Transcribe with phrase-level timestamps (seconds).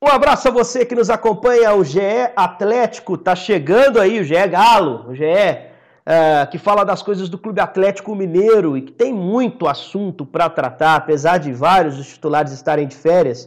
[0.00, 1.74] Um abraço a você que nos acompanha.
[1.74, 1.98] O GE
[2.36, 7.36] Atlético tá chegando aí, o GE Galo, o GE uh, que fala das coisas do
[7.36, 12.52] Clube Atlético Mineiro e que tem muito assunto para tratar, apesar de vários dos titulares
[12.52, 13.46] estarem de férias.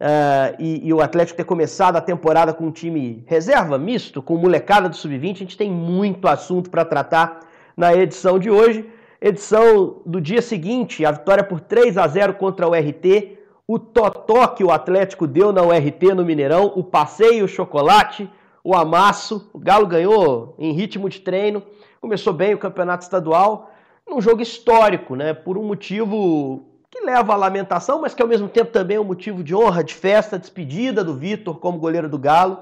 [0.00, 4.38] Uh, e, e, o Atlético ter começado a temporada com um time reserva, misto, com
[4.38, 7.40] molecada do Sub-20, a gente tem muito assunto para tratar
[7.76, 8.88] na edição de hoje.
[9.20, 14.46] Edição do dia seguinte, a vitória por 3 a 0 contra o RT o totó
[14.48, 18.28] que o Atlético deu na URT no Mineirão, o passeio, o chocolate,
[18.64, 19.50] o amasso.
[19.52, 21.62] O Galo ganhou em ritmo de treino,
[22.00, 23.70] começou bem o campeonato estadual,
[24.08, 25.32] num jogo histórico, né?
[25.32, 29.04] Por um motivo que leva à lamentação, mas que ao mesmo tempo também é um
[29.04, 32.58] motivo de honra, de festa, despedida do Vitor como goleiro do Galo.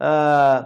[0.00, 0.64] Uh,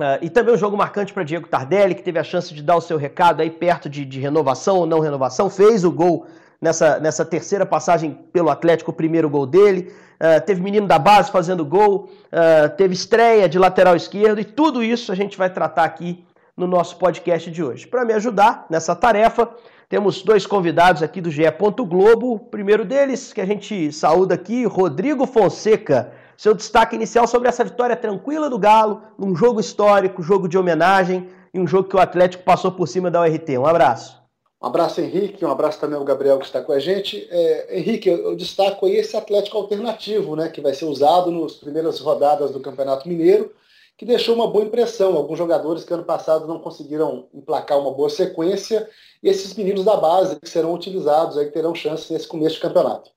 [0.00, 2.76] uh, e também um jogo marcante para Diego Tardelli, que teve a chance de dar
[2.76, 6.26] o seu recado aí perto de, de renovação ou não renovação, fez o gol
[6.60, 9.92] nessa, nessa terceira passagem pelo Atlético, o primeiro gol dele.
[10.20, 14.82] Uh, teve menino da base fazendo gol, uh, teve estreia de lateral esquerdo e tudo
[14.82, 17.86] isso a gente vai tratar aqui no nosso podcast de hoje.
[17.86, 19.48] Para me ajudar nessa tarefa,
[19.88, 21.42] temos dois convidados aqui do GE.
[21.88, 22.34] Globo.
[22.34, 26.12] O primeiro deles, que a gente saúda aqui, Rodrigo Fonseca.
[26.36, 31.28] Seu destaque inicial sobre essa vitória tranquila do Galo, num jogo histórico, jogo de homenagem
[31.52, 33.58] e um jogo que o Atlético passou por cima da URT.
[33.58, 34.19] Um abraço.
[34.62, 37.26] Um abraço, Henrique, um abraço também ao Gabriel que está com a gente.
[37.30, 41.98] É, Henrique, eu, destaco aí esse Atlético alternativo, né, que vai ser usado nas primeiras
[41.98, 43.54] rodadas do Campeonato Mineiro,
[43.96, 45.16] que deixou uma boa impressão.
[45.16, 48.86] Alguns jogadores que ano passado não conseguiram emplacar uma boa sequência,
[49.22, 53.10] e esses meninos da base que serão utilizados, aí, terão chance nesse começo de campeonato.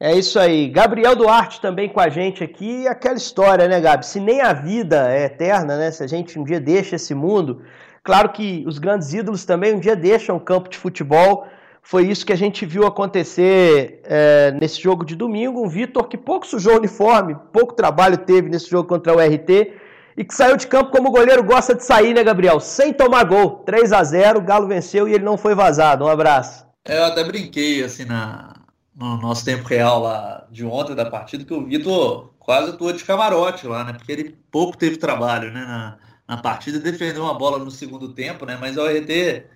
[0.00, 0.68] É isso aí.
[0.68, 2.82] Gabriel Duarte também com a gente aqui.
[2.82, 4.06] E aquela história, né, Gabi?
[4.06, 5.90] Se nem a vida é eterna, né?
[5.90, 7.62] Se a gente um dia deixa esse mundo,
[8.08, 11.46] Claro que os grandes ídolos também um dia deixam o campo de futebol.
[11.82, 15.62] Foi isso que a gente viu acontecer é, nesse jogo de domingo.
[15.62, 19.74] Um Vitor que pouco sujou o uniforme, pouco trabalho teve nesse jogo contra o RT
[20.16, 22.60] e que saiu de campo como o goleiro gosta de sair, né, Gabriel?
[22.60, 23.56] Sem tomar gol.
[23.66, 26.06] 3 a 0 o Galo venceu e ele não foi vazado.
[26.06, 26.66] Um abraço.
[26.86, 28.54] Eu até brinquei assim na,
[28.96, 33.04] no nosso tempo real lá de ontem da partida que o Vitor quase atuou de
[33.04, 33.92] camarote lá, né?
[33.92, 35.60] Porque ele pouco teve trabalho, né?
[35.60, 38.58] Na, na partida, defendeu uma bola no segundo tempo, né?
[38.60, 39.46] Mas o RT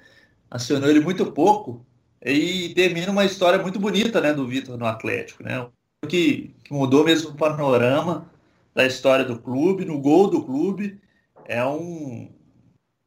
[0.51, 1.85] acionou ele muito pouco
[2.25, 5.67] e termina uma história muito bonita, né, do Vitor no Atlético, né?
[6.09, 8.31] Que, que mudou mesmo o panorama
[8.75, 10.99] da história do clube, no gol do clube,
[11.45, 12.31] é um,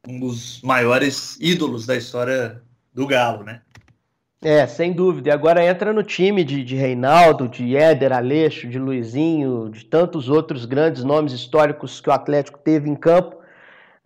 [0.06, 2.62] um dos maiores ídolos da história
[2.94, 3.62] do Galo, né?
[4.42, 5.30] É, sem dúvida.
[5.30, 10.28] E agora entra no time de, de Reinaldo, de Éder, Aleixo, de Luizinho, de tantos
[10.28, 13.35] outros grandes nomes históricos que o Atlético teve em campo.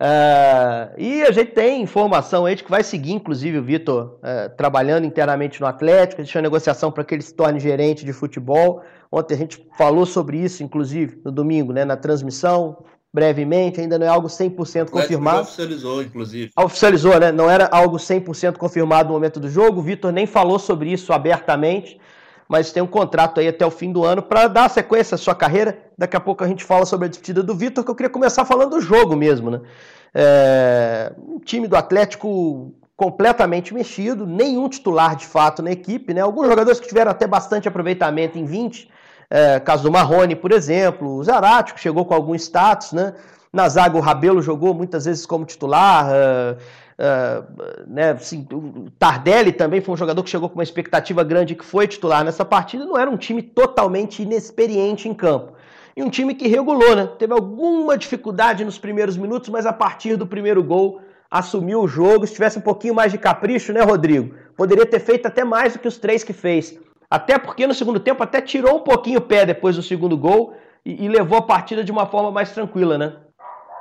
[0.01, 4.49] Uh, e a gente tem informação aí de que vai seguir, inclusive, o Vitor uh,
[4.57, 8.81] trabalhando internamente no Atlético, uma negociação para que ele se torne gerente de futebol.
[9.11, 14.07] Ontem a gente falou sobre isso, inclusive, no domingo, né, na transmissão, brevemente, ainda não
[14.07, 15.41] é algo 100% confirmado.
[15.41, 16.49] oficializou, inclusive.
[16.57, 17.31] Oficializou, né?
[17.31, 19.81] Não era algo 100% confirmado no momento do jogo.
[19.81, 21.99] O Vitor nem falou sobre isso abertamente,
[22.49, 25.35] mas tem um contrato aí até o fim do ano para dar sequência à sua
[25.35, 25.77] carreira.
[26.01, 28.43] Daqui a pouco a gente fala sobre a despedida do Vitor, que eu queria começar
[28.43, 29.61] falando do jogo mesmo, né?
[30.15, 36.21] É, um time do Atlético completamente mexido, nenhum titular de fato na equipe, né?
[36.21, 38.89] Alguns jogadores que tiveram até bastante aproveitamento em 20,
[39.29, 43.13] é, caso do Marrone, por exemplo, o Zarate, que chegou com algum status, né?
[43.53, 46.07] Na zaga, o Rabelo jogou muitas vezes como titular.
[46.07, 46.57] Uh,
[46.97, 51.53] uh, né, assim, o Tardelli também foi um jogador que chegou com uma expectativa grande
[51.53, 52.85] que foi titular nessa partida.
[52.85, 55.60] Não era um time totalmente inexperiente em campo
[55.95, 57.09] e um time que regulou, né?
[57.17, 62.25] Teve alguma dificuldade nos primeiros minutos, mas a partir do primeiro gol assumiu o jogo.
[62.25, 64.35] Se tivesse um pouquinho mais de capricho, né, Rodrigo?
[64.55, 66.77] Poderia ter feito até mais do que os três que fez.
[67.09, 70.53] Até porque no segundo tempo até tirou um pouquinho o pé depois do segundo gol
[70.85, 73.17] e, e levou a partida de uma forma mais tranquila, né?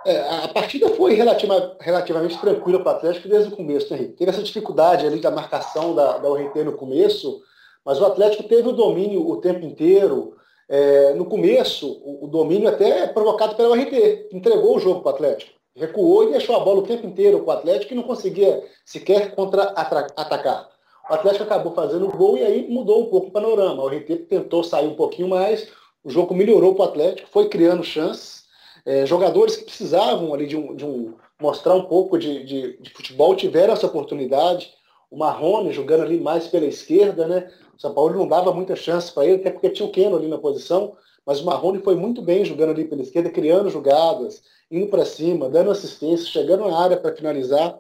[0.05, 4.31] É, a partida foi relativa, relativamente tranquila para o Atlético desde o começo, né, Teve
[4.31, 7.43] essa dificuldade ali da marcação da, da URT no começo,
[7.85, 10.37] mas o Atlético teve o domínio o tempo inteiro.
[10.73, 15.11] É, no começo, o, o, domínio até é provocado pela URT, entregou o jogo para
[15.11, 15.51] o Atlético.
[15.75, 19.35] Recuou e deixou a bola o tempo inteiro com o Atlético e não conseguia sequer
[19.35, 20.69] contra-atacar.
[21.11, 23.83] O Atlético acabou fazendo o gol e aí mudou um pouco o panorama.
[23.83, 25.69] O RT tentou sair um pouquinho mais,
[26.05, 28.45] o jogo melhorou para o Atlético, foi criando chances.
[28.87, 32.91] É, jogadores que precisavam ali de um, de um mostrar um pouco de, de, de,
[32.91, 34.73] futebol tiveram essa oportunidade.
[35.11, 37.51] O Marrone jogando ali mais pela esquerda, né?
[37.81, 40.29] O São Paulo não dava muita chance para ele, até porque tinha o Keno ali
[40.29, 40.95] na posição,
[41.25, 45.49] mas o Marrone foi muito bem jogando ali pela esquerda, criando jogadas, indo para cima,
[45.49, 47.79] dando assistência, chegando na área para finalizar.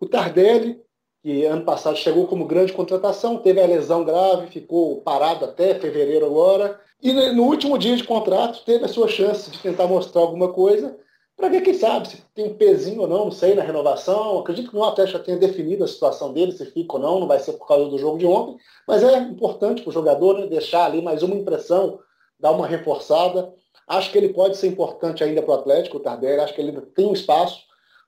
[0.00, 0.80] O Tardelli
[1.22, 6.24] que ano passado chegou como grande contratação, teve a lesão grave, ficou parado até fevereiro
[6.24, 6.80] agora.
[7.02, 10.96] E no último dia de contrato teve a sua chance de tentar mostrar alguma coisa
[11.38, 14.40] para ver, quem sabe, se tem um pezinho ou não, não sei, na renovação.
[14.40, 17.28] Acredito que o Atlético já tenha definido a situação dele, se fica ou não, não
[17.28, 20.46] vai ser por causa do jogo de ontem, mas é importante para o jogador né,
[20.48, 22.00] deixar ali mais uma impressão,
[22.40, 23.54] dar uma reforçada.
[23.86, 26.72] Acho que ele pode ser importante ainda para o Atlético, o Tardelli, acho que ele
[26.94, 27.60] tem um espaço,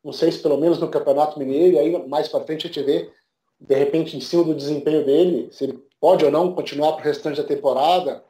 [0.04, 2.82] não sei se pelo menos no Campeonato Mineiro, e aí mais para frente a gente
[2.82, 3.12] vê,
[3.60, 7.04] de repente, em cima do desempenho dele, se ele pode ou não continuar para o
[7.04, 8.24] restante da temporada.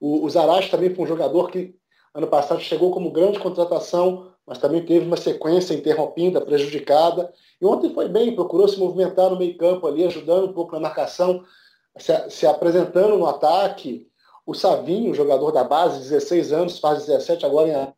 [0.00, 1.74] O, o Zaracho também foi um jogador que
[2.14, 7.32] ano passado chegou como grande contratação, mas também teve uma sequência interrompida, prejudicada.
[7.60, 10.80] E ontem foi bem, procurou se movimentar no meio campo ali, ajudando um pouco na
[10.80, 11.44] marcação,
[11.98, 14.06] se, se apresentando no ataque.
[14.46, 17.94] O Savinho, jogador da base, 16 anos, faz 17 agora em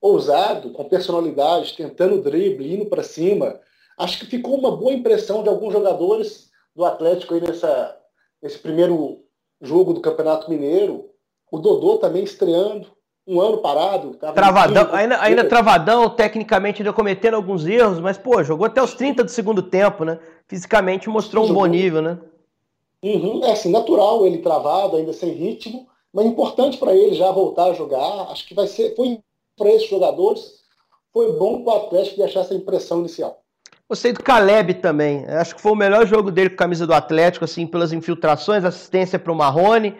[0.00, 3.60] ousado, com personalidade, tentando drible, indo para cima.
[3.96, 7.96] Acho que ficou uma boa impressão de alguns jogadores do Atlético aí nessa,
[8.42, 9.24] nesse primeiro
[9.62, 11.08] jogo do Campeonato Mineiro.
[11.50, 12.88] O Dodô também estreando,
[13.26, 14.14] um ano parado.
[14.34, 19.24] Travadão, ainda, ainda travadão, tecnicamente ainda cometendo alguns erros, mas, pô, jogou até os 30
[19.24, 20.18] do segundo tempo, né?
[20.46, 22.18] Fisicamente mostrou um bom nível, né?
[23.02, 27.64] Uhum, é assim, natural ele travado, ainda sem ritmo, mas importante para ele já voltar
[27.64, 28.30] a jogar.
[28.30, 29.18] Acho que vai ser, foi
[29.56, 30.62] para esses jogadores,
[31.12, 33.40] foi bom para o Atlético deixar essa impressão inicial.
[33.88, 35.26] Gostei do Caleb também.
[35.26, 38.64] Acho que foi o melhor jogo dele com a camisa do Atlético, assim, pelas infiltrações,
[38.64, 39.94] assistência para o Marrone.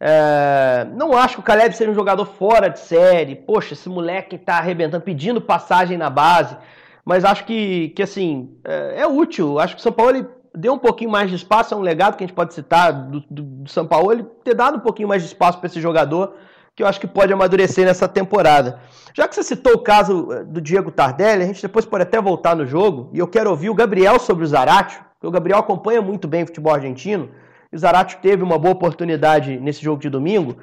[0.00, 3.34] É, não acho que o Caleb seja um jogador fora de série.
[3.34, 6.56] Poxa, esse moleque tá arrebentando, pedindo passagem na base.
[7.04, 9.58] Mas acho que, que assim, é, é útil.
[9.58, 11.74] Acho que o São Paulo ele deu um pouquinho mais de espaço.
[11.74, 14.12] É um legado que a gente pode citar do, do, do São Paulo.
[14.12, 16.34] Ele ter dado um pouquinho mais de espaço para esse jogador,
[16.76, 18.78] que eu acho que pode amadurecer nessa temporada.
[19.14, 22.20] Já que você citou o caso é, do Diego Tardelli, a gente depois pode até
[22.20, 23.10] voltar no jogo.
[23.12, 26.44] E eu quero ouvir o Gabriel sobre o Zaratio, porque o Gabriel acompanha muito bem
[26.44, 27.30] o futebol argentino
[27.72, 30.56] o Zarate teve uma boa oportunidade nesse jogo de domingo.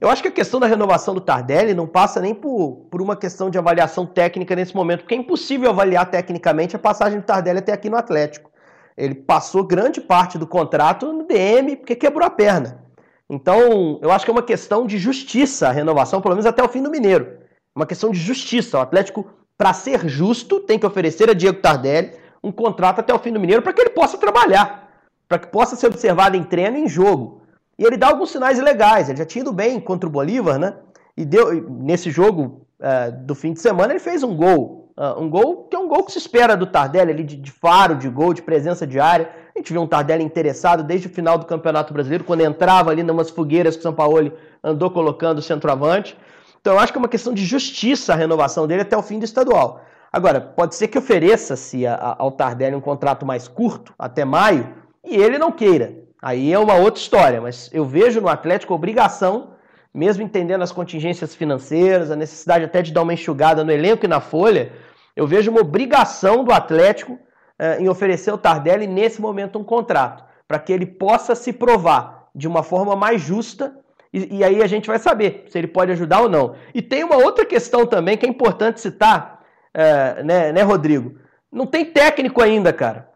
[0.00, 3.16] Eu acho que a questão da renovação do Tardelli não passa nem por, por uma
[3.16, 7.58] questão de avaliação técnica nesse momento, porque é impossível avaliar tecnicamente a passagem do Tardelli
[7.58, 8.50] até aqui no Atlético.
[8.96, 12.84] Ele passou grande parte do contrato no DM porque quebrou a perna.
[13.30, 16.68] Então, eu acho que é uma questão de justiça a renovação, pelo menos até o
[16.68, 17.38] fim do Mineiro.
[17.76, 18.78] Uma questão de justiça.
[18.78, 19.26] O Atlético,
[19.56, 22.12] para ser justo, tem que oferecer a Diego Tardelli
[22.42, 24.87] um contrato até o fim do Mineiro para que ele possa trabalhar
[25.28, 27.42] para que possa ser observado em treino e em jogo.
[27.78, 29.08] E ele dá alguns sinais legais.
[29.08, 30.74] Ele já tinha ido bem contra o Bolívar, né?
[31.16, 34.92] E deu nesse jogo uh, do fim de semana ele fez um gol.
[34.96, 37.52] Uh, um gol que é um gol que se espera do Tardelli ali de, de,
[37.52, 39.30] faro, de gol, de presença de área.
[39.54, 43.02] A gente viu um Tardelli interessado desde o final do Campeonato Brasileiro, quando entrava ali
[43.02, 44.32] numas fogueiras que o São Paulo
[44.62, 46.16] andou colocando o centroavante.
[46.60, 49.18] Então eu acho que é uma questão de justiça a renovação dele até o fim
[49.18, 49.82] do estadual.
[50.12, 54.74] Agora, pode ser que ofereça-se ao Tardelli um contrato mais curto, até maio,
[55.08, 56.08] e ele não queira.
[56.20, 59.52] Aí é uma outra história, mas eu vejo no Atlético obrigação,
[59.94, 64.08] mesmo entendendo as contingências financeiras, a necessidade até de dar uma enxugada no elenco e
[64.08, 64.72] na folha,
[65.14, 67.18] eu vejo uma obrigação do Atlético
[67.58, 72.28] eh, em oferecer ao Tardelli nesse momento um contrato, para que ele possa se provar
[72.34, 73.76] de uma forma mais justa
[74.12, 76.54] e, e, aí a gente vai saber se ele pode ajudar ou não.
[76.74, 81.16] E tem uma outra questão também que é importante citar, eh, né, né, Rodrigo?
[81.52, 83.08] Não tem técnico ainda, cara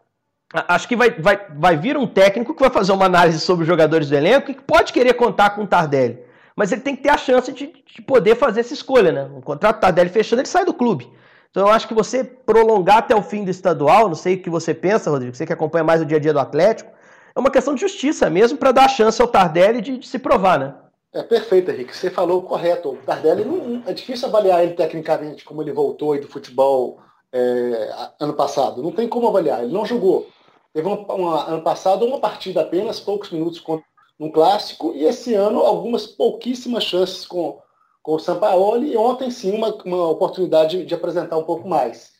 [0.53, 3.67] acho que vai, vai, vai vir um técnico que vai fazer uma análise sobre os
[3.67, 6.19] jogadores do elenco e que pode querer contar com o Tardelli.
[6.55, 9.29] Mas ele tem que ter a chance de, de poder fazer essa escolha, né?
[9.35, 11.11] O contrato do Tardelli fechando, ele sai do clube.
[11.49, 14.49] Então eu acho que você prolongar até o fim do estadual, não sei o que
[14.49, 16.91] você pensa, Rodrigo, você que acompanha mais o dia a dia do Atlético,
[17.35, 20.19] é uma questão de justiça mesmo para dar a chance ao Tardelli de, de, se
[20.19, 20.73] provar, né?
[21.13, 21.95] É perfeito, Henrique.
[21.95, 22.89] Você falou correto.
[22.89, 26.99] O Tardelli não, é difícil avaliar ele tecnicamente como ele voltou aí do futebol
[27.31, 28.81] é, ano passado.
[28.81, 29.63] Não tem como avaliar.
[29.63, 30.27] Ele não jogou.
[30.73, 33.81] Teve uma, uma, ano passado uma partida apenas, poucos minutos com,
[34.19, 37.59] um clássico, e esse ano algumas pouquíssimas chances com,
[38.01, 42.11] com o Sampaoli, e ontem sim uma, uma oportunidade de, de apresentar um pouco mais.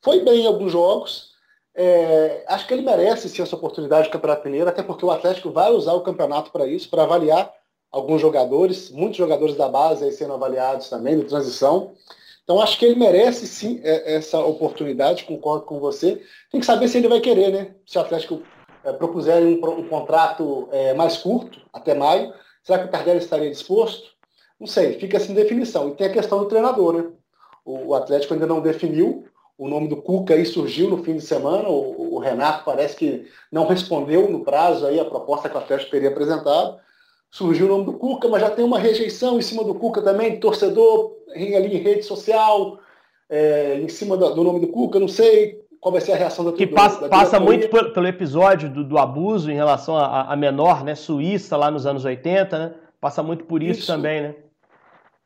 [0.00, 1.30] Foi bem em alguns jogos,
[1.74, 5.50] é, acho que ele merece sim essa oportunidade de Campeonato Mineiro, até porque o Atlético
[5.50, 7.52] vai usar o campeonato para isso, para avaliar
[7.90, 11.94] alguns jogadores, muitos jogadores da base aí sendo avaliados também, de transição.
[12.50, 16.20] Então acho que ele merece sim é, essa oportunidade, concordo com você.
[16.50, 17.76] Tem que saber se ele vai querer, né?
[17.86, 18.42] Se o Atlético
[18.82, 23.48] é, propuser um, um contrato é, mais curto, até maio, será que o Tardelli estaria
[23.48, 24.10] disposto?
[24.58, 25.90] Não sei, fica sem definição.
[25.90, 27.04] E tem a questão do treinador, né?
[27.64, 29.26] O, o Atlético ainda não definiu,
[29.56, 33.28] o nome do Cuca aí surgiu no fim de semana, o, o, Renato parece que
[33.52, 36.80] não respondeu no prazo aí a proposta que o Atlético teria apresentado
[37.30, 40.40] surgiu o nome do Cuca, mas já tem uma rejeição em cima do Cuca também,
[40.40, 42.80] torcedor ali em rede social,
[43.28, 45.60] é, em cima do, do, nome do Cuca, não sei.
[45.80, 48.98] qual vai ser a reação da Que passa, passa muito pelo, pelo episódio do, do,
[48.98, 50.94] abuso em relação a, menor, né?
[50.96, 52.74] Suíça, lá nos anos 80, né?
[53.00, 53.86] Passa muito por isso, isso.
[53.86, 54.34] também, né?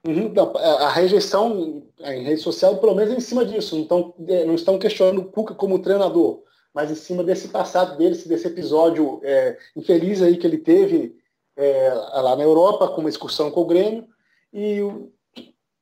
[0.06, 3.78] Uhum, não, a rejeição em rede social, pelo menos, é em cima disso.
[3.78, 6.42] Então, não estão questionando o Cuca como treinador,
[6.74, 11.16] mas em cima desse passado dele, desse episódio é, infeliz aí que ele teve
[11.56, 14.06] é, lá na Europa, com uma excursão com o Grêmio.
[14.52, 14.80] E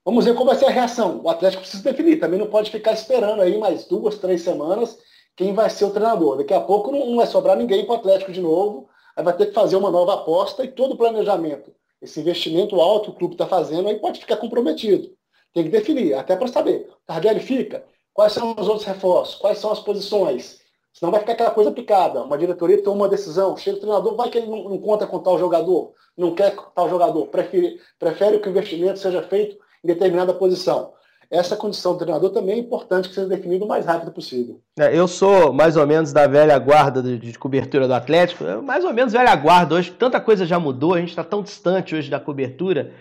[0.05, 1.21] vamos ver qual vai ser a reação.
[1.23, 4.99] O Atlético precisa definir, também não pode ficar esperando aí mais duas, três semanas
[5.35, 6.37] quem vai ser o treinador.
[6.37, 9.35] Daqui a pouco não, não vai sobrar ninguém para o Atlético de novo, aí vai
[9.35, 13.19] ter que fazer uma nova aposta e todo o planejamento esse investimento alto que o
[13.19, 15.17] clube está fazendo, aí pode ficar comprometido.
[15.55, 16.91] Tem que definir, até para saber.
[17.07, 20.61] Tardelli fica, quais são os outros reforços, quais são as posições.
[20.93, 22.23] Senão vai ficar aquela coisa picada.
[22.23, 25.19] Uma diretoria toma uma decisão, chega o treinador, vai que ele não, não conta com
[25.19, 30.35] tal jogador, não quer tal jogador, prefere, prefere que o investimento seja feito em determinada
[30.35, 30.93] posição
[31.33, 34.61] essa condição do treinador também é importante que seja definido o mais rápido possível.
[34.79, 38.85] É, eu sou mais ou menos da velha guarda de, de cobertura do Atlético, mais
[38.85, 39.75] ou menos velha guarda.
[39.75, 42.93] Hoje tanta coisa já mudou, a gente está tão distante hoje da cobertura.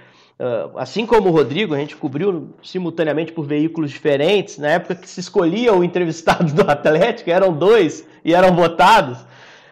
[0.41, 4.57] Uh, assim como o Rodrigo, a gente cobriu simultaneamente por veículos diferentes.
[4.57, 9.19] Na época que se escolhia o entrevistado do Atlético, eram dois e eram votados.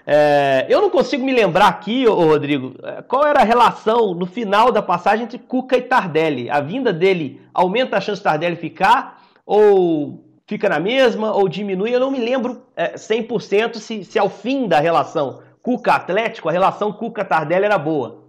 [0.06, 4.28] É, eu não consigo me lembrar aqui, ô Rodrigo, é, qual era a relação no
[4.28, 6.52] final da passagem entre Cuca e Tardelli.
[6.52, 11.94] A vinda dele aumenta a chance de Tardelli ficar ou fica na mesma ou diminui?
[11.94, 16.92] Eu não me lembro é, 100% se, se ao fim da relação Cuca-Atlético, a relação
[16.92, 18.29] Cuca-Tardelli era boa.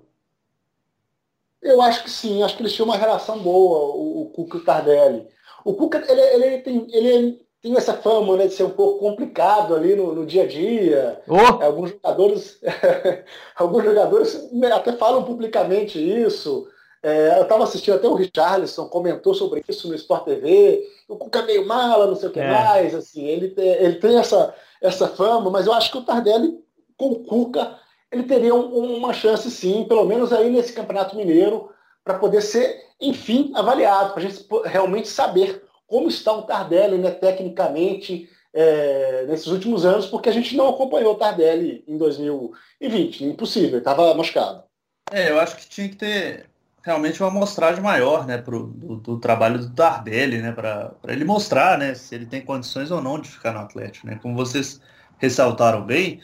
[1.62, 4.60] Eu acho que sim, acho que eles tinham uma relação boa, o, o Cuca e
[4.60, 5.28] o Tardelli.
[5.64, 9.74] O Cuca, ele, ele, tem, ele tem essa fama né, de ser um pouco complicado
[9.74, 11.20] ali no, no dia a dia.
[11.28, 11.62] Oh.
[11.62, 12.60] Alguns jogadores,
[13.54, 16.66] alguns jogadores até falam publicamente isso.
[17.02, 20.82] É, eu estava assistindo até o Richarlison comentou sobre isso no Sport TV.
[21.08, 22.50] O Cuca é meio mala, não sei o que é.
[22.50, 22.94] mais.
[22.94, 26.58] Assim, ele tem, ele tem essa, essa fama, mas eu acho que o Tardelli
[26.96, 27.78] com o Cuca
[28.10, 31.70] ele teria um, uma chance sim, pelo menos aí nesse Campeonato Mineiro,
[32.04, 37.10] para poder ser, enfim, avaliado, para a gente realmente saber como está o Tardelli né,
[37.10, 43.24] tecnicamente é, nesses últimos anos, porque a gente não acompanhou o Tardelli em 2020.
[43.24, 44.64] Impossível, estava machucado.
[45.12, 46.46] É, eu acho que tinha que ter
[46.82, 51.78] realmente uma amostragem maior né, pro, do, do trabalho do Tardelli, né, para ele mostrar
[51.78, 54.06] né, se ele tem condições ou não de ficar no Atlético.
[54.06, 54.18] Né?
[54.20, 54.80] Como vocês
[55.18, 56.20] ressaltaram bem,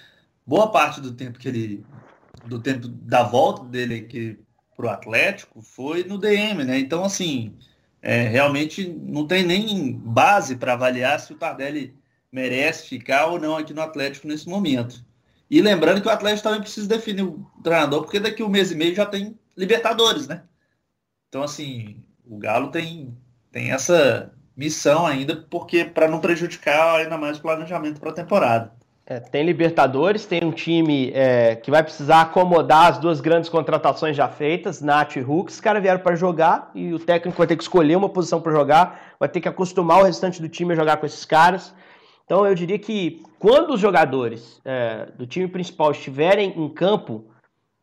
[0.46, 1.84] boa parte do tempo que ele.
[2.46, 4.38] do tempo da volta dele aqui
[4.76, 6.78] para o Atlético foi no DM, né?
[6.78, 7.56] Então, assim,
[8.02, 11.96] é, realmente não tem nem base para avaliar se o Tardelli
[12.30, 15.04] merece ficar ou não aqui no Atlético nesse momento.
[15.50, 18.74] E lembrando que o Atlético também precisa definir o treinador, porque daqui um mês e
[18.74, 20.42] meio já tem Libertadores, né?
[21.28, 23.16] Então, assim, o Galo tem,
[23.50, 28.75] tem essa missão ainda, porque para não prejudicar ainda mais o planejamento para a temporada.
[29.08, 34.16] É, tem Libertadores, tem um time é, que vai precisar acomodar as duas grandes contratações
[34.16, 35.52] já feitas, Nath e Hulk.
[35.52, 38.50] Os caras vieram para jogar e o técnico vai ter que escolher uma posição para
[38.50, 41.72] jogar, vai ter que acostumar o restante do time a jogar com esses caras.
[42.24, 47.26] Então eu diria que quando os jogadores é, do time principal estiverem em campo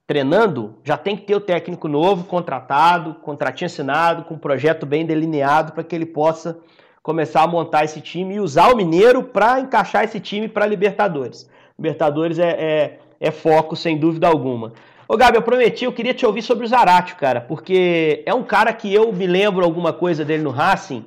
[0.06, 5.06] treinando, já tem que ter o técnico novo, contratado, contratinho assinado, com um projeto bem
[5.06, 6.60] delineado para que ele possa
[7.04, 11.50] começar a montar esse time e usar o Mineiro para encaixar esse time para Libertadores.
[11.78, 14.72] Libertadores é, é, é, foco, sem dúvida alguma.
[15.06, 18.42] Ô Gabi, eu prometi, eu queria te ouvir sobre o Zarate, cara, porque é um
[18.42, 21.00] cara que eu me lembro alguma coisa dele no Racing,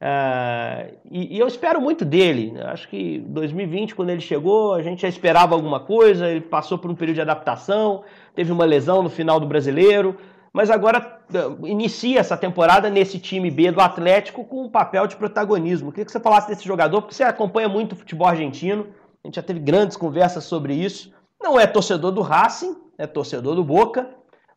[0.00, 2.54] uh, e, e, eu espero muito dele.
[2.64, 6.90] Acho que 2020, quando ele chegou, a gente já esperava alguma coisa, ele passou por
[6.90, 8.02] um período de adaptação,
[8.34, 10.16] teve uma lesão no final do brasileiro,
[10.54, 15.16] mas agora eh, inicia essa temporada nesse time B do Atlético com um papel de
[15.16, 15.90] protagonismo.
[15.90, 18.86] queria que você falasse desse jogador, porque você acompanha muito o futebol argentino,
[19.24, 21.12] a gente já teve grandes conversas sobre isso.
[21.42, 24.08] Não é torcedor do Racing, é torcedor do Boca,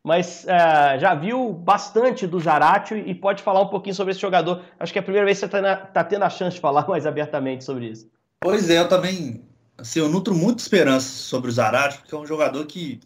[0.03, 4.61] mas uh, já viu bastante do Zarate e pode falar um pouquinho sobre esse jogador.
[4.79, 6.85] Acho que é a primeira vez que você está tá tendo a chance de falar
[6.87, 8.07] mais abertamente sobre isso.
[8.39, 9.43] Pois é, eu também
[9.77, 12.99] assim, eu nutro muita esperança sobre o Zarate, porque é um jogador que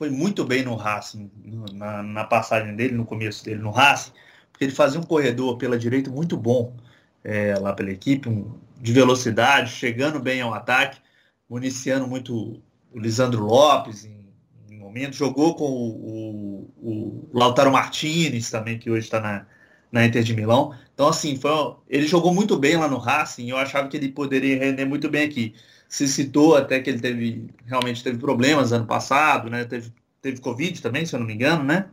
[0.00, 1.30] foi muito bem no Racing,
[1.74, 4.12] na, na, passagem dele, no começo dele no Racing,
[4.50, 6.74] porque ele fazia um corredor pela direita muito bom
[7.22, 10.98] é, lá pela equipe, um, de velocidade, chegando bem ao ataque,
[11.46, 14.26] municiando muito o Lisandro Lopes em,
[14.70, 19.44] em momento, jogou com o, o, o, Lautaro Martinez também, que hoje está na,
[19.92, 20.74] na Inter de Milão.
[20.94, 24.60] Então, assim, foi, ele jogou muito bem lá no Racing eu achava que ele poderia
[24.60, 25.54] render muito bem aqui
[25.90, 29.64] se citou até que ele teve realmente teve problemas ano passado, né?
[29.64, 29.92] Teve,
[30.22, 31.86] teve Covid também, se eu não me engano, né?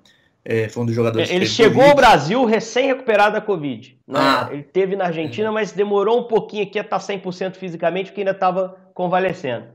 [0.46, 1.32] É, foi um dos jogadores.
[1.32, 1.90] Ele chegou COVID.
[1.90, 3.98] ao Brasil recém-recuperado da Covid.
[4.08, 4.20] Né?
[4.20, 4.50] Ah.
[4.52, 5.52] Ele teve na Argentina, é.
[5.52, 9.66] mas demorou um pouquinho aqui a estar 100% fisicamente, porque ainda estava convalescendo.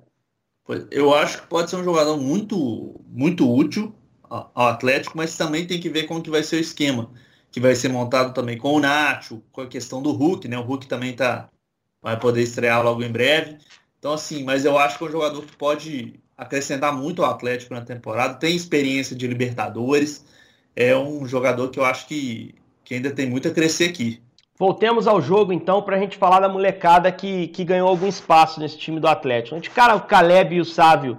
[0.93, 3.93] Eu acho que pode ser um jogador muito, muito útil
[4.31, 7.11] ao Atlético, mas também tem que ver como que vai ser o esquema,
[7.51, 10.57] que vai ser montado também com o Nacho, com a questão do Hulk, né?
[10.57, 11.51] O Hulk também tá,
[12.01, 13.59] vai poder estrear logo em breve.
[14.03, 17.73] Então, assim, mas eu acho que é um jogador que pode acrescentar muito ao Atlético
[17.73, 20.27] na temporada, tem experiência de Libertadores,
[20.75, 24.21] é um jogador que eu acho que, que ainda tem muito a crescer aqui.
[24.59, 28.59] Voltemos ao jogo, então, para a gente falar da molecada que, que ganhou algum espaço
[28.59, 29.55] nesse time do Atlético.
[29.55, 31.17] A gente, cara, o Caleb e o Sávio,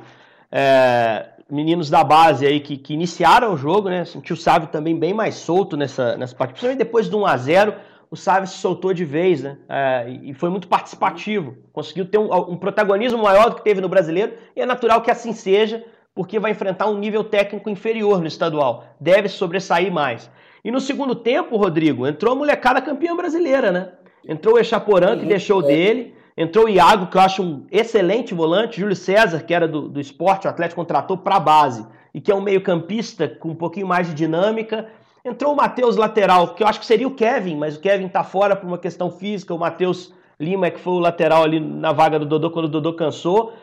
[0.52, 4.04] é, meninos da base aí que, que iniciaram o jogo, né?
[4.04, 7.38] Senti o Sávio também bem mais solto nessa, nessa partida, principalmente depois do 1 a
[7.38, 7.76] 0
[8.14, 9.58] o Sávio se soltou de vez, né?
[9.68, 11.58] É, e foi muito participativo.
[11.74, 15.10] Conseguiu ter um, um, protagonismo maior do que teve no brasileiro, e é natural que
[15.10, 18.86] assim seja, porque vai enfrentar um nível técnico inferior no estadual.
[19.00, 20.30] Deve sobressair mais.
[20.64, 23.90] E no segundo tempo, Rodrigo, entrou a molecada campeã brasileira, né?
[24.28, 25.66] Entrou o Echaporã, que deixou é.
[25.66, 26.16] dele.
[26.38, 28.80] Entrou o Iago, que eu acho um excelente volante.
[28.80, 31.84] Júlio César, que era do, do esporte, o Atlético contratou para a base.
[32.14, 34.88] E que é um meio-campista com um pouquinho mais de dinâmica.
[35.26, 38.26] Entrou o Matheus lateral, que eu acho que seria o Kevin, mas o Kevin tá
[38.26, 39.54] fora por uma questão física.
[39.54, 42.94] O Matheus Lima, que foi o lateral ali na vaga do Dodô quando o Dodô
[42.94, 43.54] cansou.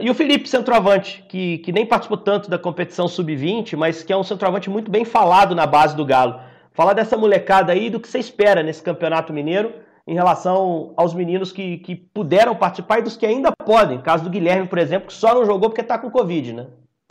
[0.00, 4.16] E o Felipe, centroavante, que, que nem participou tanto da competição sub-20, mas que é
[4.16, 6.40] um centroavante muito bem falado na base do Galo.
[6.72, 9.72] Falar dessa molecada aí, do que você espera nesse campeonato mineiro
[10.06, 14.00] em relação aos meninos que, que puderam participar e dos que ainda podem.
[14.00, 16.66] Caso do Guilherme, por exemplo, que só não jogou porque está com Covid, né?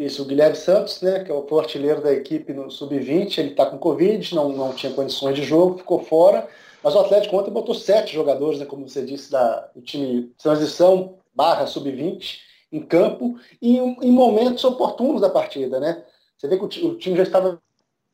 [0.05, 3.65] Isso, o Guilherme Santos, né, que é o artilheiro da equipe no sub-20, ele está
[3.65, 6.47] com Covid, não, não tinha condições de jogo, ficou fora.
[6.83, 11.15] Mas o Atlético ontem botou sete jogadores, né, como você disse, da, do time transição
[11.33, 12.39] barra sub-20
[12.71, 16.03] em campo e em, momentos oportunos da partida, né?
[16.35, 17.61] Você vê que o, o time já estava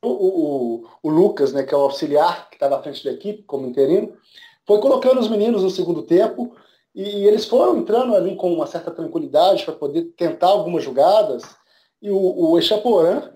[0.03, 3.43] o, o, o, Lucas, né, que é o auxiliar que estava à frente da equipe
[3.43, 4.13] como interino,
[4.67, 6.55] foi colocando os meninos no segundo tempo
[6.93, 11.43] e eles foram entrando ali com uma certa tranquilidade para poder tentar algumas jogadas.
[12.01, 13.31] E o, o Echaporã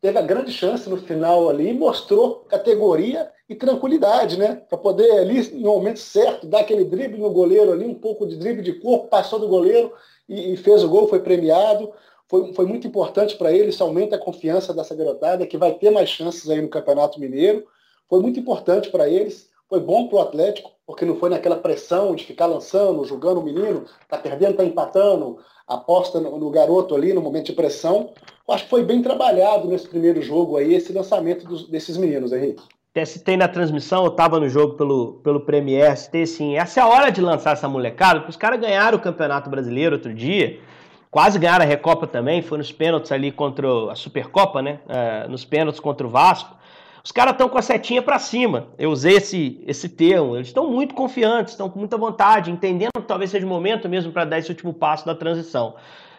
[0.00, 4.62] teve a grande chance no final ali, mostrou categoria e tranquilidade, né?
[4.68, 8.36] Para poder ali, no momento certo, dar aquele drible no goleiro ali, um pouco de
[8.36, 9.92] drible de corpo, passou do goleiro
[10.28, 11.92] e, e fez o gol, foi premiado.
[12.28, 15.90] Foi, foi muito importante para ele, isso aumenta a confiança dessa garotada, que vai ter
[15.90, 17.66] mais chances aí no Campeonato Mineiro.
[18.08, 22.14] Foi muito importante para eles, foi bom para o Atlético, porque não foi naquela pressão
[22.14, 25.38] de ficar lançando, jogando o menino, tá perdendo, tá empatando,
[25.70, 28.10] aposta no, no, garoto ali no momento de pressão.
[28.46, 32.32] Eu acho que foi bem trabalhado nesse primeiro jogo aí, esse lançamento dos, desses meninos,
[32.32, 32.62] Henrique.
[33.06, 36.88] Citei na transmissão, eu estava no jogo pelo, pelo Premier, citei assim, essa é a
[36.88, 40.58] hora de lançar essa molecada, porque os caras ganharam o Campeonato Brasileiro outro dia,
[41.08, 44.80] quase ganharam a Recopa também, foi nos pênaltis ali contra a Supercopa, né?
[44.88, 46.56] É, nos pênaltis contra o Vasco.
[47.02, 48.68] Os caras estão com a setinha para cima.
[48.78, 50.36] Eu usei esse, esse termo.
[50.36, 54.12] Eles estão muito confiantes, estão com muita vontade, entendendo que talvez seja o momento mesmo
[54.12, 55.74] para dar esse último passo da transição.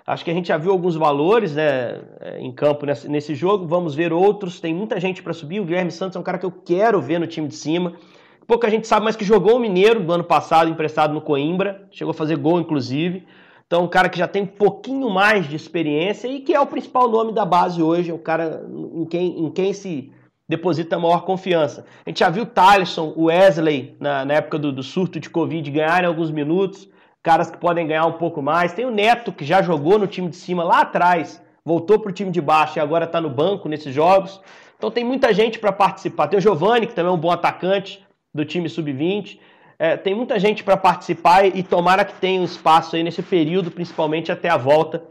[0.06, 2.02] Acho que a gente já viu alguns valores né,
[2.40, 4.60] em campo nesse, nesse jogo, vamos ver outros.
[4.60, 5.60] Tem muita gente para subir.
[5.60, 7.94] O Guilherme Santos é um cara que eu quero ver no time de cima.
[8.48, 11.88] Pouca gente sabe, mas que jogou o Mineiro do ano passado, emprestado no Coimbra.
[11.92, 13.26] Chegou a fazer gol, inclusive.
[13.68, 16.66] Então, um cara que já tem um pouquinho mais de experiência e que é o
[16.66, 18.10] principal nome da base hoje.
[18.10, 20.12] É o cara em quem, em quem se
[20.52, 21.86] deposita maior confiança.
[22.06, 25.30] A gente já viu o Thaleson, o Wesley, na, na época do, do surto de
[25.30, 26.90] Covid, ganharem alguns minutos
[27.24, 28.74] caras que podem ganhar um pouco mais.
[28.74, 32.14] Tem o Neto, que já jogou no time de cima lá atrás, voltou para o
[32.14, 34.42] time de baixo e agora está no banco nesses jogos.
[34.78, 36.28] Então tem muita gente para participar.
[36.28, 39.40] Tem o Giovani, que também é um bom atacante do time sub-20.
[39.80, 43.72] É, tem muita gente para participar e tomara que tenha um espaço aí nesse período,
[43.72, 45.02] principalmente até a volta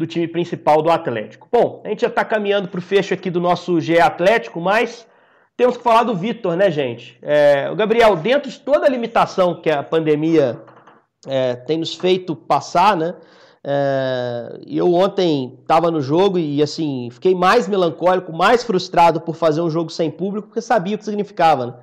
[0.00, 1.46] do time principal do Atlético.
[1.52, 5.06] Bom, a gente já está caminhando para o fecho aqui do nosso GE Atlético, mas
[5.58, 7.18] temos que falar do Vitor, né, gente?
[7.20, 10.58] É, o Gabriel, dentro de toda a limitação que a pandemia
[11.26, 13.14] é, tem nos feito passar, né?
[13.62, 19.60] É, eu ontem estava no jogo e assim fiquei mais melancólico, mais frustrado por fazer
[19.60, 21.66] um jogo sem público, porque sabia o que significava.
[21.66, 21.74] Né?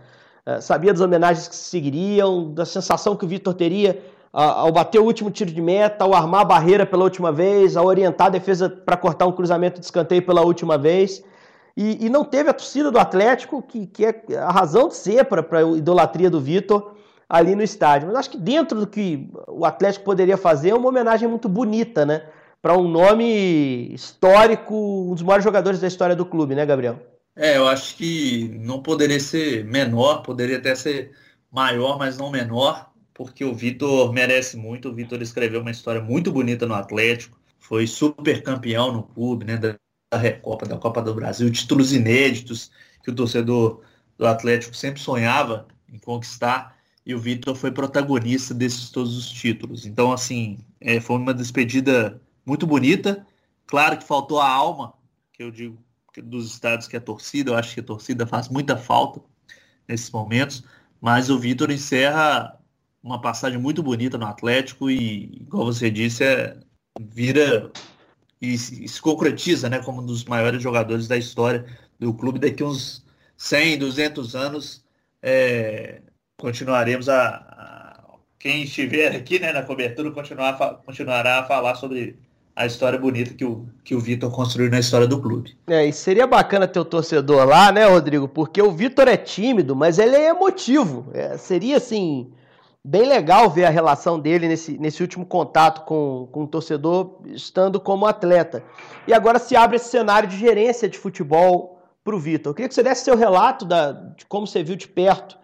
[0.43, 4.01] É, sabia das homenagens que se seguiriam, da sensação que o Vitor teria
[4.39, 7.88] ao bater o último tiro de meta, ao armar a barreira pela última vez, ao
[7.88, 11.23] orientar a defesa para cortar um cruzamento de escanteio pela última vez.
[11.76, 15.26] E, e, não teve a torcida do Atlético, que, que é a razão de ser
[15.26, 16.93] para a idolatria do Vitor
[17.28, 18.08] ali no estádio.
[18.08, 22.06] Mas acho que dentro do que o Atlético poderia fazer é uma homenagem muito bonita,
[22.06, 22.23] né?
[22.62, 24.76] Para um nome histórico,
[25.10, 27.00] um dos maiores jogadores da história do clube, né, Gabriel?
[27.36, 31.12] É, eu acho que não poderia ser menor, poderia até ser
[31.52, 34.89] maior, mas não menor, porque o Vitor merece muito.
[34.89, 39.60] O Vitor escreveu uma história muito bonita no Atlético, foi super campeão no clube, né?
[40.13, 42.71] Recopa, da Copa do Brasil, títulos inéditos
[43.03, 43.82] que o torcedor
[44.17, 49.86] do Atlético sempre sonhava em conquistar e o Vitor foi protagonista desses todos os títulos.
[49.86, 53.25] Então, assim, é, foi uma despedida muito bonita.
[53.65, 54.93] Claro que faltou a alma,
[55.34, 55.77] que eu digo
[56.23, 59.21] dos estados que é a torcida, eu acho que a torcida faz muita falta
[59.88, 60.63] nesses momentos,
[60.99, 62.58] mas o Vitor encerra
[63.03, 66.57] uma passagem muito bonita no Atlético e, igual você disse, é,
[66.99, 67.71] vira
[68.41, 71.65] e, e se concretiza né, como um dos maiores jogadores da história
[71.99, 72.39] do clube.
[72.39, 73.05] Daqui uns
[73.38, 74.83] 100, 200 anos,
[75.21, 76.01] é,
[76.38, 80.53] continuaremos a, a, Quem estiver aqui né, na cobertura continuar,
[80.86, 82.17] continuará a falar sobre
[82.55, 85.55] a história bonita que o, que o Vitor construiu na história do clube.
[85.67, 88.27] É, e seria bacana ter o torcedor lá, né, Rodrigo?
[88.27, 91.05] Porque o Vitor é tímido, mas ele é emotivo.
[91.13, 92.31] É, seria, assim,
[92.88, 97.82] bem legal ver a relação dele nesse, nesse último contato com, com o torcedor, estando
[97.82, 98.63] como atleta.
[99.06, 102.52] E agora se abre esse cenário de gerência de futebol para o Vitor.
[102.52, 105.38] Eu queria que você desse seu relato da, de como você viu de perto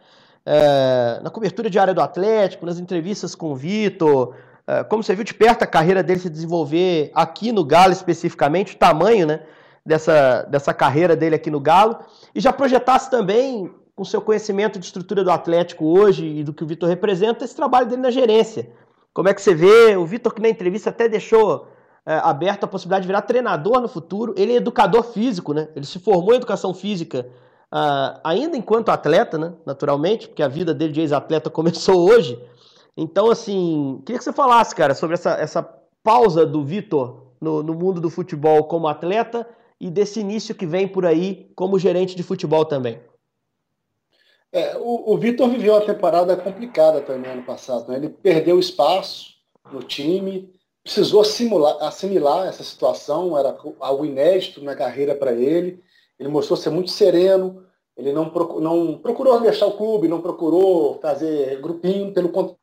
[0.45, 5.25] é, na cobertura diária do Atlético, nas entrevistas com o Vitor, é, como você viu
[5.25, 9.41] de perto a carreira dele se desenvolver aqui no Galo especificamente, o tamanho né,
[9.85, 11.99] dessa, dessa carreira dele aqui no Galo,
[12.33, 16.63] e já projetasse também, com seu conhecimento de estrutura do Atlético hoje e do que
[16.63, 18.71] o Vitor representa, esse trabalho dele na gerência.
[19.13, 19.95] Como é que você vê?
[19.95, 21.67] O Vitor, que na entrevista até deixou
[22.05, 24.33] é, aberto a possibilidade de virar treinador no futuro.
[24.35, 25.69] Ele é educador físico, né?
[25.75, 27.27] Ele se formou em educação física
[27.71, 29.53] uh, ainda enquanto atleta, né?
[29.65, 32.41] Naturalmente, porque a vida dele de ex-atleta começou hoje.
[32.97, 35.63] Então, assim, queria que você falasse, cara, sobre essa, essa
[36.03, 39.47] pausa do Vitor no, no mundo do futebol como atleta
[39.79, 42.99] e desse início que vem por aí como gerente de futebol também.
[44.53, 47.89] É, o, o Vitor viveu uma temporada complicada também ano passado.
[47.89, 47.97] Né?
[47.97, 49.33] Ele perdeu espaço
[49.71, 55.83] no time, precisou assimilar, essa situação, era algo inédito na carreira para ele.
[56.19, 57.65] Ele mostrou ser muito sereno,
[57.97, 62.59] ele não, procurou, não procurou deixar o clube, não procurou fazer grupinho, pelo contrário,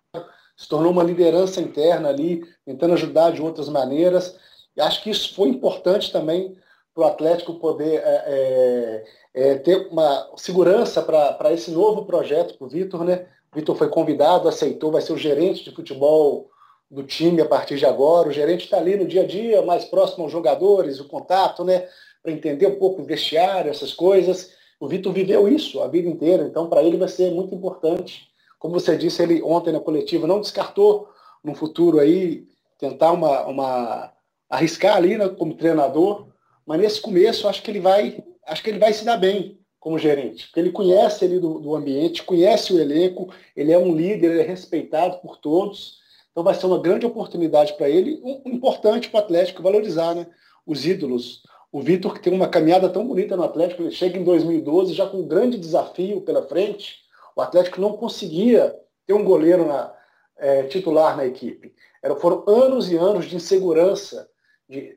[0.57, 4.39] se tornou uma liderança interna ali, tentando ajudar de outras maneiras.
[4.77, 6.57] E acho que isso foi importante também
[6.95, 12.67] para o Atlético poder é, é, é, ter uma segurança para esse novo projeto para
[12.67, 13.05] o Vitor.
[13.05, 13.27] Né?
[13.53, 16.51] O Vitor foi convidado, aceitou, vai ser o gerente de futebol
[16.91, 18.29] do time a partir de agora.
[18.29, 21.87] O gerente está ali no dia a dia, mais próximo aos jogadores, o contato, né?
[22.23, 24.53] para entender um pouco o vestiário, essas coisas.
[24.79, 28.79] O Vitor viveu isso a vida inteira, então para ele vai ser muito importante como
[28.79, 31.09] você disse, ele ontem na coletiva não descartou
[31.43, 32.47] no futuro aí
[32.79, 34.13] tentar uma, uma
[34.51, 36.27] arriscar ali né, como treinador,
[36.71, 39.99] mas nesse começo acho que ele vai acho que ele vai se dar bem como
[39.99, 44.31] gerente, porque ele conhece ali do, do ambiente, conhece o elenco, ele é um líder,
[44.31, 45.99] ele é respeitado por todos,
[46.31, 50.29] então vai ser uma grande oportunidade para ele, um, importante para o Atlético valorizar, né?
[50.65, 51.43] Os ídolos.
[51.73, 55.09] O Vitor, que tem uma caminhada tão bonita no Atlético, ele chega em 2012 já
[55.09, 56.99] com um grande desafio pela frente,
[57.35, 58.79] o Atlético não conseguia
[59.09, 59.93] ter um goleiro na,
[60.39, 61.75] é, titular na equipe.
[62.01, 64.30] Era, foram anos e anos de insegurança.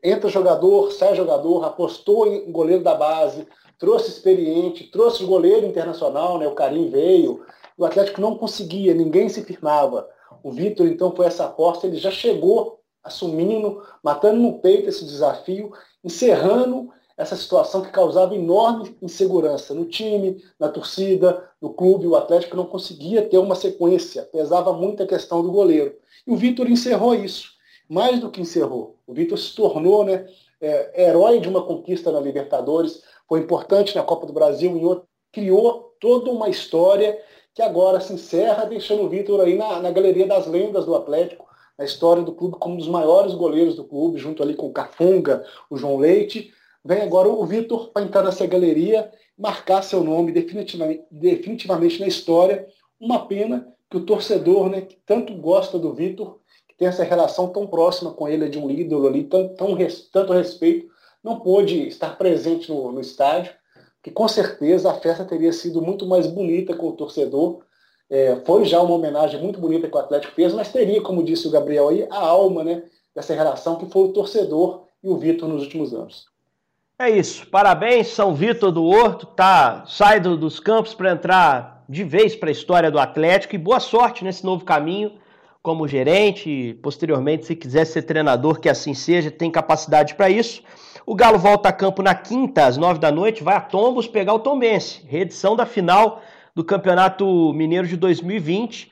[0.03, 3.47] Entra jogador, sai jogador, apostou em goleiro da base,
[3.79, 7.43] trouxe experiente, trouxe goleiro internacional, né, o Carim veio.
[7.77, 10.07] O Atlético não conseguia, ninguém se firmava.
[10.43, 15.71] O Vitor, então, foi essa aposta, ele já chegou assumindo, matando no peito esse desafio,
[16.03, 22.07] encerrando essa situação que causava enorme insegurança no time, na torcida, no clube.
[22.07, 25.95] O Atlético não conseguia ter uma sequência, pesava muito a questão do goleiro.
[26.25, 27.52] E o Vitor encerrou isso.
[27.93, 30.27] Mais do que encerrou, o Vitor se tornou né,
[30.59, 35.93] é, herói de uma conquista na Libertadores, foi importante na Copa do Brasil, outro, criou
[35.99, 37.19] toda uma história
[37.53, 41.45] que agora se encerra, deixando o Vitor aí na, na galeria das lendas do Atlético,
[41.77, 44.73] na história do clube como um dos maiores goleiros do clube, junto ali com o
[44.73, 46.51] Cafunga, o João Leite,
[46.85, 52.67] Vem agora o Vitor para entrar nessa galeria, marcar seu nome definitivamente, definitivamente na história.
[52.99, 56.39] Uma pena que o torcedor, né, que tanto gosta do Vitor,
[56.85, 59.77] essa relação tão próxima com ele, de um ídolo ali, tão, tão
[60.11, 60.87] tanto respeito,
[61.23, 63.53] não pôde estar presente no, no estádio,
[64.01, 67.61] que com certeza a festa teria sido muito mais bonita com o torcedor.
[68.09, 71.47] É, foi já uma homenagem muito bonita que o Atlético fez, mas teria, como disse
[71.47, 72.83] o Gabriel aí, a alma né,
[73.15, 76.25] dessa relação que foi o torcedor e o Vitor nos últimos anos.
[76.99, 77.47] É isso.
[77.49, 79.25] Parabéns, São Vitor do Horto.
[79.25, 83.57] Tá, sai do, dos campos para entrar de vez para a história do Atlético e
[83.57, 85.13] boa sorte nesse novo caminho
[85.63, 90.61] como gerente posteriormente, se quiser ser treinador, que assim seja, tem capacidade para isso.
[91.05, 94.33] O Galo volta a campo na quinta, às nove da noite, vai a Tombos pegar
[94.33, 96.21] o Tombense, reedição da final
[96.53, 98.91] do Campeonato Mineiro de 2020.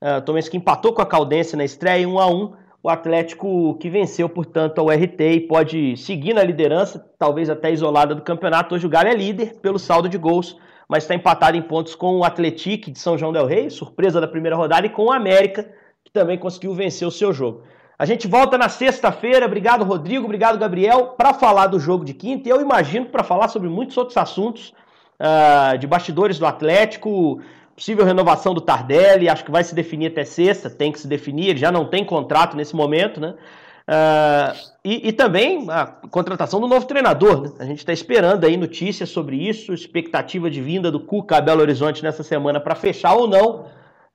[0.00, 2.52] Uh, Tombense que empatou com a Caldense na estreia em 1 a 1
[2.84, 8.14] o Atlético que venceu, portanto, ao RT e pode seguir na liderança, talvez até isolada
[8.14, 8.74] do campeonato.
[8.74, 10.56] Hoje o Galo é líder pelo saldo de gols,
[10.88, 14.26] mas está empatado em pontos com o Atlético de São João del Rei, surpresa da
[14.26, 15.68] primeira rodada, e com o América,
[16.12, 17.62] também conseguiu vencer o seu jogo.
[17.98, 19.46] A gente volta na sexta-feira.
[19.46, 20.24] Obrigado, Rodrigo.
[20.24, 22.48] Obrigado, Gabriel, para falar do jogo de quinta.
[22.48, 24.74] E eu imagino para falar sobre muitos outros assuntos
[25.20, 27.40] uh, de bastidores do Atlético,
[27.74, 29.28] possível renovação do Tardelli.
[29.28, 30.68] Acho que vai se definir até sexta.
[30.68, 31.50] Tem que se definir.
[31.50, 33.34] Ele já não tem contrato nesse momento, né?
[33.82, 37.42] Uh, e, e, também a contratação do novo treinador.
[37.42, 37.50] Né?
[37.58, 41.60] A gente está esperando aí notícias sobre isso, expectativa de vinda do Cuca a Belo
[41.60, 43.66] Horizonte nessa semana para fechar ou não,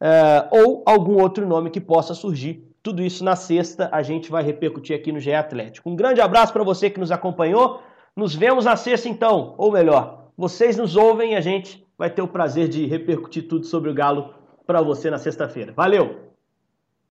[0.02, 4.42] uh, ou algum outro nome que possa surgir tudo isso na sexta a gente vai
[4.44, 5.90] repercutir aqui no GE Atlético.
[5.90, 7.82] Um grande abraço para você que nos acompanhou.
[8.16, 12.22] Nos vemos na sexta então, ou melhor, vocês nos ouvem e a gente vai ter
[12.22, 14.34] o prazer de repercutir tudo sobre o Galo
[14.66, 15.74] para você na sexta-feira.
[15.76, 16.27] Valeu!